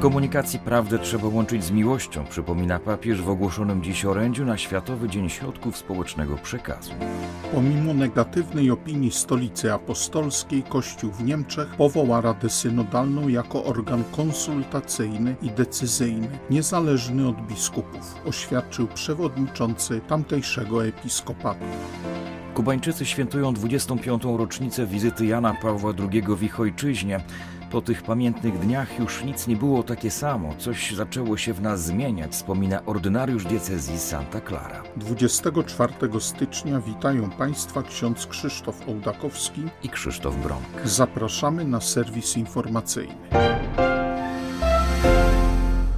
[0.00, 5.28] Komunikacji prawdę trzeba łączyć z miłością, przypomina papież w ogłoszonym dziś orędziu na Światowy Dzień
[5.28, 6.92] Środków Społecznego Przekazu.
[7.54, 15.50] Pomimo negatywnej opinii Stolicy Apostolskiej, Kościół w Niemczech powoła Radę Synodalną jako organ konsultacyjny i
[15.50, 21.64] decyzyjny, niezależny od biskupów, oświadczył przewodniczący tamtejszego episkopatu.
[22.54, 24.22] Kubańczycy świętują 25.
[24.24, 27.20] rocznicę wizyty Jana Pawła II w ich ojczyźnie.
[27.70, 31.84] Po tych pamiętnych dniach już nic nie było takie samo, coś zaczęło się w nas
[31.84, 34.82] zmieniać, wspomina ordynariusz diecezji Santa Clara.
[34.96, 40.64] 24 stycznia witają Państwa ksiądz Krzysztof Ołdakowski i Krzysztof Brąk.
[40.84, 43.59] Zapraszamy na serwis informacyjny.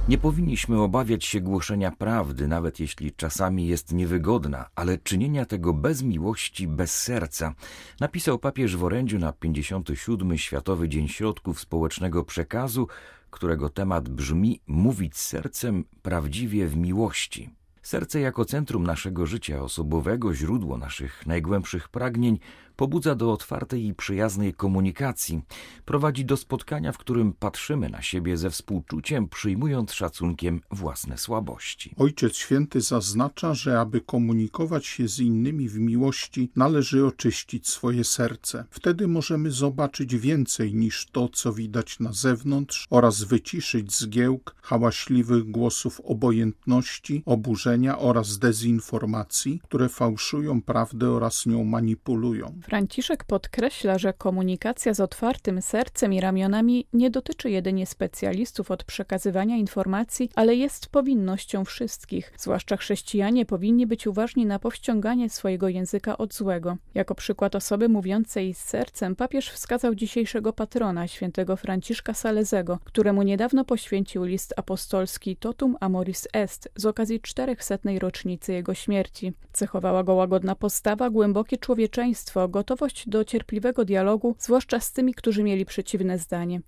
[0.07, 6.03] Nie powinniśmy obawiać się głoszenia prawdy, nawet jeśli czasami jest niewygodna, ale czynienia tego bez
[6.03, 7.53] miłości, bez serca,
[7.99, 10.37] napisał papież w orędziu na 57.
[10.37, 12.87] Światowy Dzień Środków Społecznego Przekazu,
[13.29, 17.49] którego temat brzmi Mówić sercem prawdziwie w miłości.
[17.81, 22.39] Serce jako centrum naszego życia osobowego, źródło naszych najgłębszych pragnień,
[22.75, 25.41] pobudza do otwartej i przyjaznej komunikacji,
[25.85, 31.95] prowadzi do spotkania, w którym patrzymy na siebie ze współczuciem, przyjmując szacunkiem własne słabości.
[31.97, 38.65] Ojciec Święty zaznacza, że aby komunikować się z innymi w miłości, należy oczyścić swoje serce.
[38.69, 46.01] Wtedy możemy zobaczyć więcej niż to, co widać na zewnątrz oraz wyciszyć zgiełk hałaśliwych głosów
[46.01, 52.59] obojętności, oburzenia oraz dezinformacji, które fałszują prawdę oraz nią manipulują.
[52.63, 59.57] Franciszek podkreśla, że komunikacja z otwartym sercem i ramionami nie dotyczy jedynie specjalistów od przekazywania
[59.57, 62.33] informacji, ale jest powinnością wszystkich.
[62.37, 66.77] Zwłaszcza chrześcijanie powinni być uważni na powściąganie swojego języka od złego.
[66.93, 73.65] Jako przykład osoby mówiącej z sercem papież wskazał dzisiejszego patrona, świętego Franciszka Salezego, któremu niedawno
[73.65, 79.33] poświęcił list apostolski Totum Amoris Est z okazji czterechsetnej rocznicy jego śmierci.
[79.53, 85.65] Cechowała go łagodna postawa, głębokie człowieczeństwo, gotowość do cierpliwego dialogu, zwłaszcza z tymi, którzy mieli
[85.65, 86.61] przeciwne zdanie.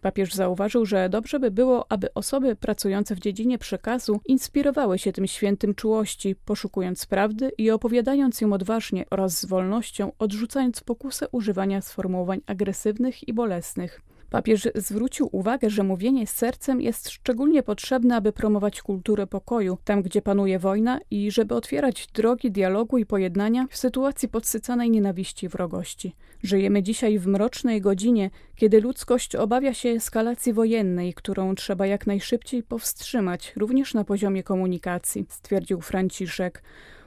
[0.00, 5.26] Papież zauważył, że dobrze by było, aby osoby pracujące w dziedzinie przekazu inspirowały się tym
[5.26, 12.40] świętym czułości, poszukując prawdy i opowiadając ją odważnie oraz z wolnością, odrzucając pokusę używania sformułowań
[12.46, 14.09] agresywnych i bolesnych.
[14.30, 20.02] Papież zwrócił uwagę, że mówienie z sercem jest szczególnie potrzebne, aby promować kulturę pokoju, tam
[20.02, 25.48] gdzie panuje wojna i żeby otwierać drogi dialogu i pojednania w sytuacji podsycanej nienawiści i
[25.48, 26.16] wrogości.
[26.42, 32.62] Żyjemy dzisiaj w mrocznej godzinie, kiedy ludzkość obawia się eskalacji wojennej, którą trzeba jak najszybciej
[32.62, 36.62] powstrzymać, również na poziomie komunikacji, stwierdził Franciszek.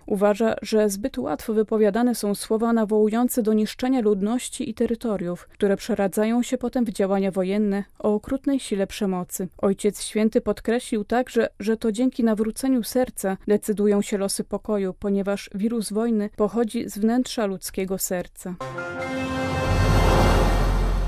[0.05, 6.43] Uważa, że zbyt łatwo wypowiadane są słowa nawołujące do niszczenia ludności i terytoriów, które przeradzają
[6.43, 9.47] się potem w działania wojenne o okrutnej sile przemocy.
[9.57, 15.93] Ojciec Święty podkreślił także, że to dzięki nawróceniu serca decydują się losy pokoju, ponieważ wirus
[15.93, 18.55] wojny pochodzi z wnętrza ludzkiego serca.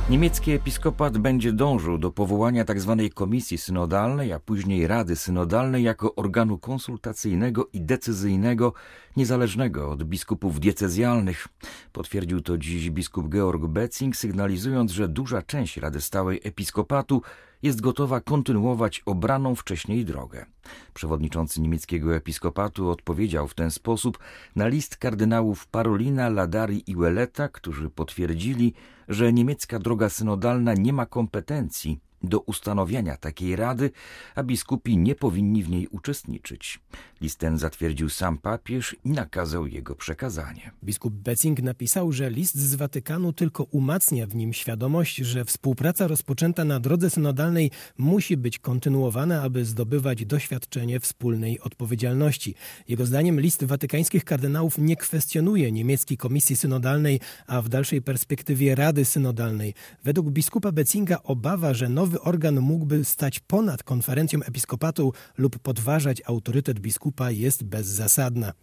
[0.10, 2.98] Niemiecki episkopat będzie dążył do powołania tzw.
[3.04, 8.74] Tak komisji synodalnej, a później Rady Synodalnej jako organu konsultacyjnego i decyzyjnego,
[9.18, 11.48] niezależnego od biskupów diecezjalnych.
[11.92, 17.22] Potwierdził to dziś biskup Georg Betzing, sygnalizując, że duża część Rady Stałej Episkopatu
[17.66, 20.46] jest gotowa kontynuować obraną wcześniej drogę.
[20.94, 24.20] Przewodniczący niemieckiego episkopatu odpowiedział w ten sposób
[24.56, 28.74] na list kardynałów Parolina, Ladari i Weleta, którzy potwierdzili,
[29.08, 33.92] że niemiecka droga synodalna nie ma kompetencji do ustanowienia takiej rady,
[34.36, 36.80] a biskupi nie powinni w niej uczestniczyć.
[37.22, 40.72] List ten zatwierdził sam papież i nakazał jego przekazanie.
[40.84, 46.66] Biskup Betzing napisał, że list z Watykanu tylko umacnia w nim świadomość, że współpraca rozpoczęta
[46.66, 52.56] na drodze synodalnej musi być kontynuowana, aby zdobywać doświadczenie wspólnej odpowiedzialności.
[52.88, 59.06] Jego zdaniem list watykańskich kardynałów nie kwestionuje niemieckiej komisji synodalnej, a w dalszej perspektywie Rady
[59.06, 59.74] Synodalnej.
[60.04, 66.80] Według biskupa Betzinga obawa, że nowy organ mógłby stać ponad konferencją episkopatu lub podważać autorytet
[66.80, 68.54] biskupa jest bezzasadna.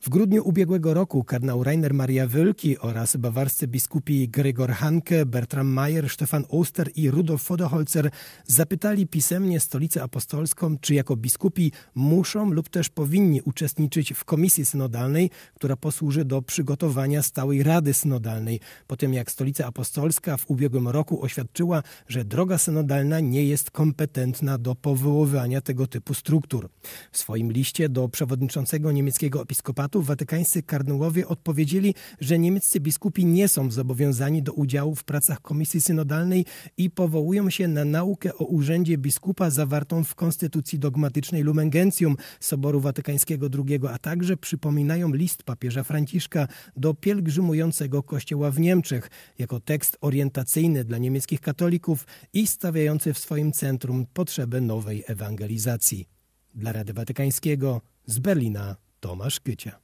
[0.00, 6.10] W grudniu ubiegłego roku kardynał Rainer Maria Wölki oraz bawarscy biskupi Gregor Hanke, Bertram Mayer,
[6.10, 8.10] Stefan Oster i Rudolf Voderholzer
[8.46, 15.30] zapytali pisemnie stolicę apostolską, czy jako biskupi muszą lub też powinni uczestniczyć w komisji synodalnej,
[15.54, 18.60] która posłuży do przygotowania stałej rady synodalnej.
[18.86, 23.70] Po tym jak stolica apostolska w ubiegłym roku oświadczyła, że droga synodalna synodalna nie jest
[23.70, 26.68] kompetentna do powoływania tego typu struktur.
[27.12, 33.70] W swoim liście do przewodniczącego niemieckiego episkopatu watykańscy kardynałowie odpowiedzieli, że niemieccy biskupi nie są
[33.70, 36.44] zobowiązani do udziału w pracach Komisji Synodalnej
[36.76, 42.80] i powołują się na naukę o urzędzie biskupa zawartą w Konstytucji Dogmatycznej Lumen Gentium Soboru
[42.80, 49.98] Watykańskiego II, a także przypominają list papieża Franciszka do pielgrzymującego Kościoła w Niemczech jako tekst
[50.00, 52.77] orientacyjny dla niemieckich katolików i stawiający
[53.14, 56.08] w swoim centrum potrzebę nowej ewangelizacji.
[56.54, 59.78] Dla Rady Watykańskiego z Berlina Tomasz Kycia.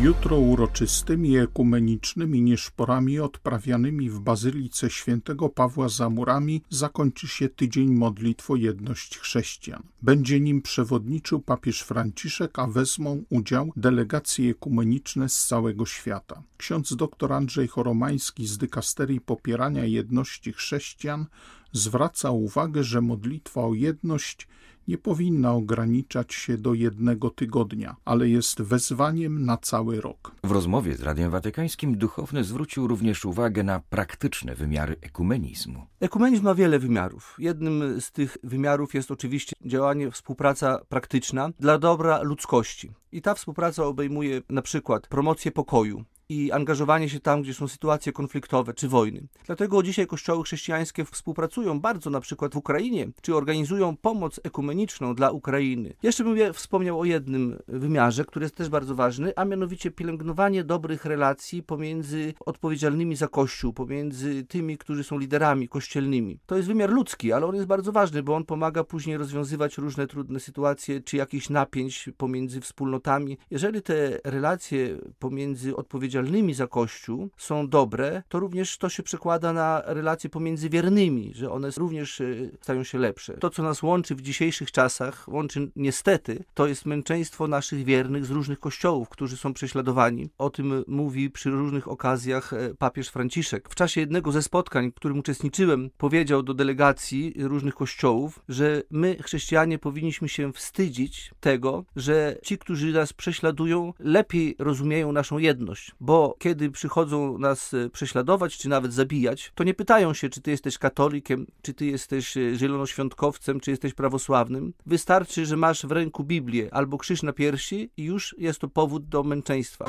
[0.00, 8.50] Jutro uroczystymi ekumenicznymi nieszporami odprawianymi w Bazylice Świętego Pawła za murami zakończy się tydzień modlitw
[8.50, 9.82] o jedność chrześcijan.
[10.02, 16.42] Będzie nim przewodniczył papież Franciszek, a wezmą udział delegacje ekumeniczne z całego świata.
[16.56, 21.26] Ksiądz dr Andrzej Choromański z dykasterii popierania jedności chrześcijan
[21.72, 24.48] zwraca uwagę, że modlitwa o jedność
[24.88, 30.32] nie powinna ograniczać się do jednego tygodnia, ale jest wezwaniem na cały rok.
[30.44, 35.86] W rozmowie z Radiem Watykańskim duchowny zwrócił również uwagę na praktyczne wymiary ekumenizmu.
[36.00, 37.36] Ekumenizm ma wiele wymiarów.
[37.38, 42.92] Jednym z tych wymiarów jest oczywiście działanie, współpraca praktyczna dla dobra ludzkości.
[43.12, 48.12] I ta współpraca obejmuje na przykład promocję pokoju, i angażowanie się tam, gdzie są sytuacje
[48.12, 49.22] konfliktowe czy wojny.
[49.46, 55.30] Dlatego dzisiaj kościoły chrześcijańskie współpracują bardzo na przykład w Ukrainie, czy organizują pomoc ekumeniczną dla
[55.30, 55.94] Ukrainy.
[56.02, 61.04] Jeszcze bym wspomniał o jednym wymiarze, który jest też bardzo ważny, a mianowicie pielęgnowanie dobrych
[61.04, 66.38] relacji pomiędzy odpowiedzialnymi za Kościół, pomiędzy tymi, którzy są liderami kościelnymi.
[66.46, 70.06] To jest wymiar ludzki, ale on jest bardzo ważny, bo on pomaga później rozwiązywać różne
[70.06, 73.38] trudne sytuacje, czy jakichś napięć pomiędzy wspólnotami.
[73.50, 79.52] Jeżeli te relacje pomiędzy odpowiedzialnymi odpowiedzialnymi za Kościół są dobre, to również to się przekłada
[79.52, 82.24] na relacje pomiędzy wiernymi, że one również e,
[82.60, 83.34] stają się lepsze.
[83.34, 88.30] To, co nas łączy w dzisiejszych czasach, łączy niestety, to jest męczeństwo naszych wiernych z
[88.30, 90.30] różnych kościołów, którzy są prześladowani.
[90.38, 93.68] O tym mówi przy różnych okazjach e, papież Franciszek.
[93.68, 99.16] W czasie jednego ze spotkań, w którym uczestniczyłem, powiedział do delegacji różnych kościołów, że my,
[99.22, 106.36] chrześcijanie, powinniśmy się wstydzić tego, że ci, którzy nas prześladują, lepiej rozumieją naszą jedność, bo
[106.38, 110.78] kiedy przychodzą nas e, prześladować, czy nawet zabijać, to nie pytają się, czy ty jesteś
[110.78, 114.72] katolikiem, czy ty jesteś e, zielonoświątkowcem, czy jesteś prawosławnym.
[114.86, 119.08] Wystarczy, że masz w ręku Biblię albo krzyż na piersi i już jest to powód
[119.08, 119.84] do męczeństwa.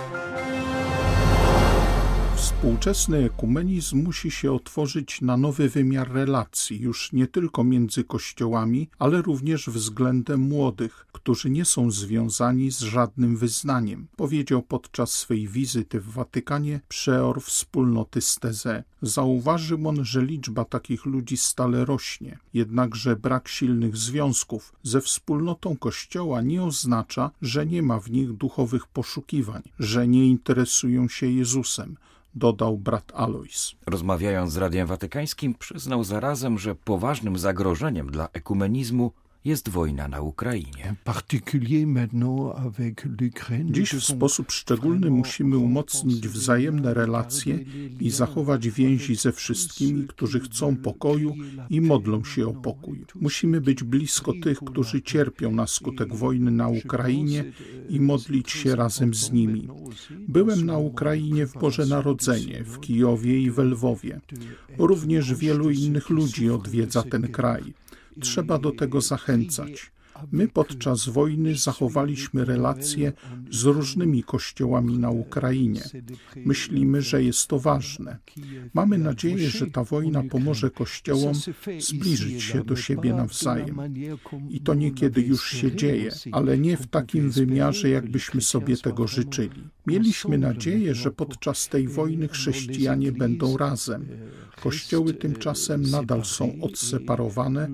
[2.38, 9.22] Współczesny ekumenizm musi się otworzyć na nowy wymiar relacji, już nie tylko między kościołami, ale
[9.22, 16.12] również względem młodych, którzy nie są związani z żadnym wyznaniem, powiedział podczas swej wizyty w
[16.12, 18.84] Watykanie przeor wspólnoty Steze.
[19.02, 26.42] Zauważył on, że liczba takich ludzi stale rośnie, jednakże brak silnych związków ze wspólnotą Kościoła
[26.42, 31.98] nie oznacza, że nie ma w nich duchowych poszukiwań, że nie interesują się Jezusem,
[32.38, 33.76] dodał brat Alois.
[33.88, 39.12] Rozmawiając z Radiem Watykańskim, przyznał zarazem, że poważnym zagrożeniem dla ekumenizmu
[39.48, 40.96] jest wojna na Ukrainie.
[43.64, 47.60] Dziś w sposób szczególny musimy umocnić wzajemne relacje
[48.00, 51.36] i zachować więzi ze wszystkimi, którzy chcą pokoju
[51.70, 53.06] i modlą się o pokój.
[53.16, 57.44] Musimy być blisko tych, którzy cierpią na skutek wojny na Ukrainie
[57.90, 59.68] i modlić się razem z nimi.
[60.28, 64.22] Byłem na Ukrainie w Boże Narodzenie, w Kijowie i w Lwowie.
[64.78, 67.74] Również wielu innych ludzi odwiedza ten kraj.
[68.22, 69.92] Trzeba do tego zachęcać.
[70.32, 73.14] My podczas wojny zachowaliśmy relacje
[73.52, 75.84] z różnymi kościołami na Ukrainie.
[76.46, 78.18] Myślimy, że jest to ważne.
[78.74, 81.34] Mamy nadzieję, że ta wojna pomoże kościołom
[81.80, 83.80] zbliżyć się do siebie nawzajem.
[84.50, 89.70] I to niekiedy już się dzieje, ale nie w takim wymiarze, jakbyśmy sobie tego życzyli.
[89.88, 94.08] Mieliśmy nadzieję, że podczas tej wojny chrześcijanie będą razem.
[94.62, 97.70] Kościoły tymczasem nadal są odseparowane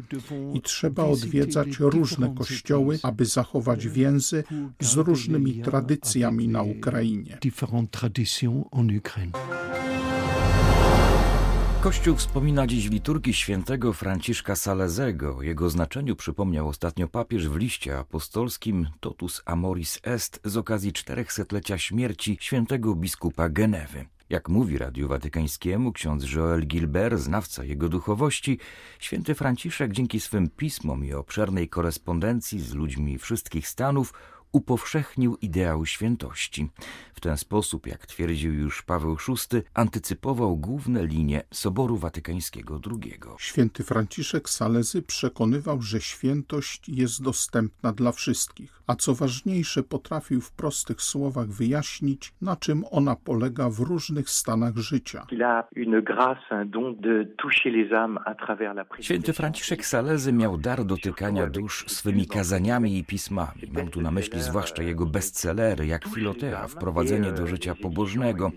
[0.54, 4.44] i trzeba odwiedzać różne kościoły, aby zachować więzy
[4.80, 7.38] z różnymi tradycjami na Ukrainie.
[11.84, 15.42] Kościół wspomina dziś liturgii świętego Franciszka Salezego.
[15.42, 22.38] Jego znaczeniu przypomniał ostatnio papież w liście apostolskim Totus Amoris Est z okazji czterechsetlecia śmierci
[22.42, 24.06] świętego biskupa Genewy.
[24.34, 28.60] Jak mówi Radiu Watykańskiemu ksiądz Joel Gilbert, znawca jego duchowości,
[29.00, 34.14] święty Franciszek dzięki swym pismom i obszernej korespondencji z ludźmi wszystkich stanów
[34.54, 36.70] upowszechnił ideał świętości.
[37.14, 43.14] W ten sposób, jak twierdził już Paweł VI, antycypował główne linie Soboru Watykańskiego II.
[43.40, 50.52] Święty Franciszek Salezy przekonywał, że świętość jest dostępna dla wszystkich, a co ważniejsze potrafił w
[50.52, 55.26] prostych słowach wyjaśnić, na czym ona polega w różnych stanach życia.
[59.00, 63.62] Święty Franciszek Salezy miał dar dotykania dusz swymi kazaniami i pismami.
[63.74, 68.52] Mam tu na myśli zwłaszcza jego bestsellery, jak Filotea, Wprowadzenie do życia pobożnego.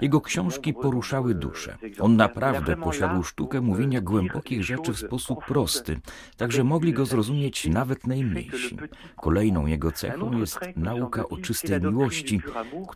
[0.00, 1.78] Jego książki poruszały duszę.
[2.00, 6.00] On naprawdę posiadł sztukę mówienia głębokich rzeczy w sposób prosty,
[6.36, 8.76] tak że mogli go zrozumieć nawet najmniejsi.
[9.16, 12.40] Kolejną jego cechą jest nauka o czystej miłości.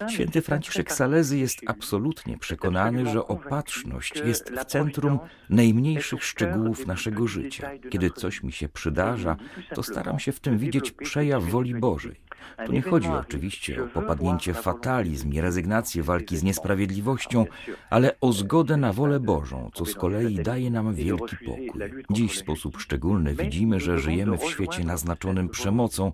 [0.08, 5.18] Święty Franciszek Salezy jest absolutnie przekonany, że opatrzność jest w centrum
[5.50, 7.70] najmniejszych szczegółów naszego życia.
[7.90, 9.36] Kiedy coś mi się przydarza,
[9.74, 12.20] to staram się w tym widzieć przejaw woli Bożej.
[12.66, 17.46] Tu nie chodzi oczywiście o popadnięcie w fatalizm i rezygnację walki z niesprawiedliwością,
[17.90, 21.80] ale o zgodę na wolę Bożą, co z kolei daje nam wielki pokój.
[22.10, 26.12] Dziś w sposób szczególny widzimy, że żyjemy w świecie naznaczonym przemocą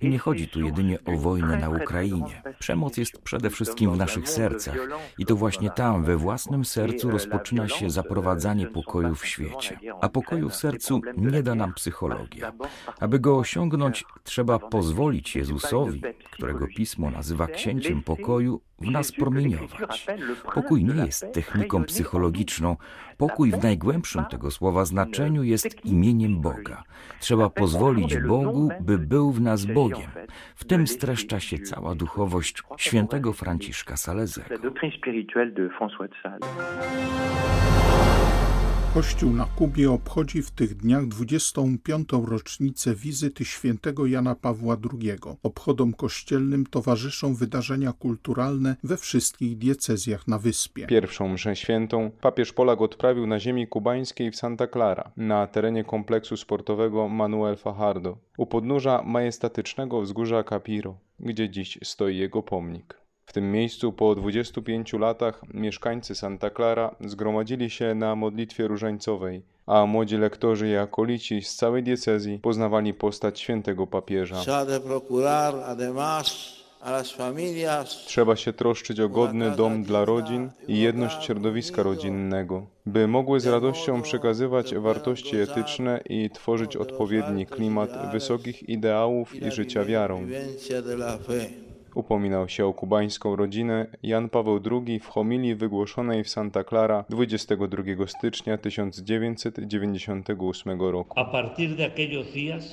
[0.00, 2.42] i nie chodzi tu jedynie o wojnę na Ukrainie.
[2.58, 4.76] Przemoc jest przede wszystkim w naszych sercach
[5.18, 9.78] i to właśnie tam, we własnym sercu, rozpoczyna się zaprowadzanie pokoju w świecie.
[10.00, 12.52] A pokoju w sercu nie da nam psychologia.
[13.00, 20.06] Aby go osiągnąć, trzeba pozwolić Jezusowi, którego pismo nazywa księciem pokoju, w nas promieniować.
[20.54, 22.76] Pokój nie jest techniką psychologiczną.
[23.16, 26.82] Pokój w najgłębszym tego słowa znaczeniu jest imieniem Boga.
[27.20, 30.10] Trzeba pozwolić Bogu, by był w nas Bogiem.
[30.54, 34.54] W tym streszcza się cała duchowość świętego Franciszka Salezego.
[38.94, 42.08] Kościół na Kubie obchodzi w tych dniach 25.
[42.26, 45.12] rocznicę wizyty świętego Jana Pawła II.
[45.42, 50.86] Obchodom kościelnym towarzyszą wydarzenia kulturalne we wszystkich diecezjach na wyspie.
[50.86, 56.36] Pierwszą mszę świętą papież Polak odprawił na ziemi kubańskiej w Santa Clara, na terenie kompleksu
[56.36, 63.03] sportowego Manuel Fajardo, u podnóża majestatycznego wzgórza Capiro, gdzie dziś stoi jego pomnik.
[63.26, 69.86] W tym miejscu po 25 latach mieszkańcy Santa Clara zgromadzili się na modlitwie różańcowej, a
[69.86, 74.36] młodzi lektorzy i akolici z całej diecezji poznawali postać świętego papieża.
[78.06, 83.46] Trzeba się troszczyć o godny dom dla rodzin i jedność środowiska rodzinnego, by mogły z
[83.46, 90.26] radością przekazywać wartości etyczne i tworzyć odpowiedni klimat wysokich ideałów i życia wiarą.
[91.94, 97.82] Upominał się o kubańską rodzinę Jan Paweł II w homilii wygłoszonej w Santa Clara 22
[98.06, 101.20] stycznia 1998 roku.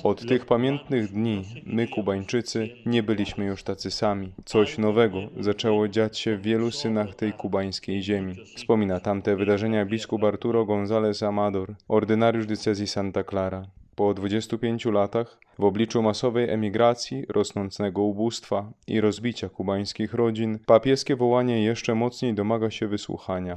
[0.02, 4.32] Od tych pamiętnych dni my, Kubańczycy, nie byliśmy już tacy sami.
[4.44, 8.34] Coś nowego zaczęło dziać się w wielu synach tej kubańskiej ziemi.
[8.56, 13.66] Wspomina tamte wydarzenia biskup Arturo González Amador, ordynariusz diecezji Santa Clara.
[14.02, 21.64] Po 25 latach, w obliczu masowej emigracji, rosnącego ubóstwa i rozbicia kubańskich rodzin, papieskie wołanie
[21.64, 23.56] jeszcze mocniej domaga się wysłuchania.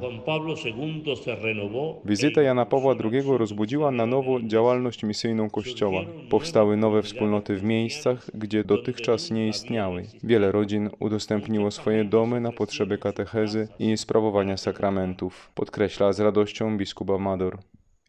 [2.05, 6.01] Wizyta Jana Pawła II rozbudziła na nowo działalność misyjną Kościoła.
[6.29, 10.03] Powstały nowe wspólnoty w miejscach, gdzie dotychczas nie istniały.
[10.23, 17.09] Wiele rodzin udostępniło swoje domy na potrzeby katechezy i sprawowania sakramentów, podkreśla z radością biskup
[17.09, 17.57] Amador.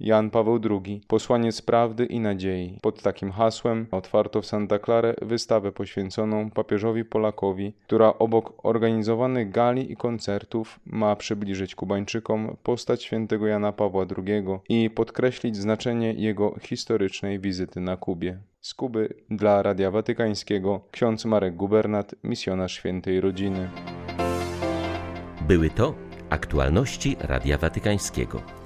[0.00, 2.78] Jan Paweł II, posłaniec prawdy i nadziei.
[2.82, 9.92] Pod takim hasłem otwarto w Santa Clara wystawę poświęconą papieżowi Polakowi, która obok organizowanych gali
[9.92, 17.40] i koncertów ma przybliżyć Kubańczykom postać świętego Jana Pawła II i podkreślić znaczenie jego historycznej
[17.40, 18.38] wizyty na Kubie.
[18.60, 23.70] Z Kuby dla Radia Watykańskiego ksiądz Marek Gubernat, misjonarz świętej rodziny.
[25.48, 25.94] Były to
[26.30, 28.65] aktualności Radia Watykańskiego.